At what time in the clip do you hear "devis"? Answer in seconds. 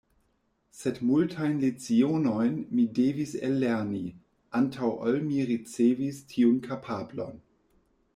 2.99-3.33